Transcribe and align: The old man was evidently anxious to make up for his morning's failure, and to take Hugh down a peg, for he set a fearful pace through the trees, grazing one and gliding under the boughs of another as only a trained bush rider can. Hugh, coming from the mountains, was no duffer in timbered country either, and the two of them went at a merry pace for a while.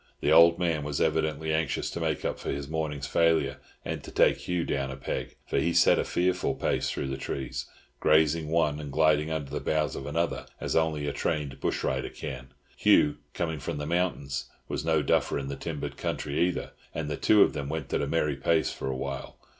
The 0.19 0.31
old 0.31 0.57
man 0.57 0.83
was 0.83 0.99
evidently 0.99 1.53
anxious 1.53 1.91
to 1.91 1.99
make 1.99 2.25
up 2.25 2.39
for 2.39 2.49
his 2.49 2.67
morning's 2.67 3.05
failure, 3.05 3.57
and 3.85 4.03
to 4.03 4.09
take 4.09 4.37
Hugh 4.37 4.63
down 4.65 4.89
a 4.89 4.97
peg, 4.97 5.35
for 5.45 5.59
he 5.59 5.73
set 5.73 5.99
a 5.99 6.03
fearful 6.03 6.55
pace 6.55 6.89
through 6.89 7.07
the 7.09 7.17
trees, 7.19 7.67
grazing 7.99 8.47
one 8.49 8.79
and 8.79 8.91
gliding 8.91 9.29
under 9.29 9.51
the 9.51 9.59
boughs 9.59 9.95
of 9.95 10.07
another 10.07 10.47
as 10.59 10.75
only 10.75 11.05
a 11.05 11.13
trained 11.13 11.59
bush 11.59 11.83
rider 11.83 12.09
can. 12.09 12.47
Hugh, 12.75 13.17
coming 13.35 13.59
from 13.59 13.77
the 13.77 13.85
mountains, 13.85 14.45
was 14.67 14.83
no 14.83 15.03
duffer 15.03 15.37
in 15.37 15.55
timbered 15.57 15.97
country 15.97 16.47
either, 16.47 16.71
and 16.95 17.07
the 17.07 17.15
two 17.15 17.43
of 17.43 17.53
them 17.53 17.69
went 17.69 17.93
at 17.93 18.01
a 18.01 18.07
merry 18.07 18.35
pace 18.37 18.73
for 18.73 18.87
a 18.89 18.97
while. 18.97 19.37